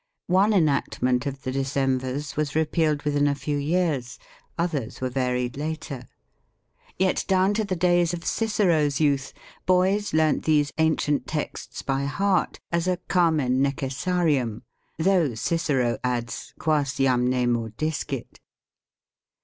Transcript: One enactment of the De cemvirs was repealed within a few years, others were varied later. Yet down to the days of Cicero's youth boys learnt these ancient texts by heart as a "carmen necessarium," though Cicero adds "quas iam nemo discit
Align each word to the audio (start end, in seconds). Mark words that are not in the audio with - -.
One 0.25 0.51
enactment 0.51 1.27
of 1.27 1.43
the 1.43 1.51
De 1.51 1.59
cemvirs 1.63 2.35
was 2.35 2.55
repealed 2.55 3.03
within 3.03 3.27
a 3.27 3.35
few 3.35 3.55
years, 3.57 4.17
others 4.57 4.99
were 4.99 5.11
varied 5.11 5.57
later. 5.57 6.07
Yet 6.97 7.23
down 7.27 7.53
to 7.53 7.63
the 7.63 7.75
days 7.75 8.11
of 8.11 8.25
Cicero's 8.25 8.99
youth 8.99 9.31
boys 9.67 10.11
learnt 10.11 10.45
these 10.45 10.73
ancient 10.79 11.27
texts 11.27 11.83
by 11.83 12.05
heart 12.05 12.59
as 12.71 12.87
a 12.87 12.97
"carmen 13.09 13.61
necessarium," 13.61 14.63
though 14.97 15.35
Cicero 15.35 15.99
adds 16.03 16.55
"quas 16.57 16.99
iam 16.99 17.29
nemo 17.29 17.67
discit 17.67 18.39